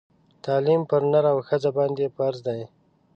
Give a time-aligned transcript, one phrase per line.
[0.45, 2.61] تعلیم پر نر او ښځه باندي فرض دی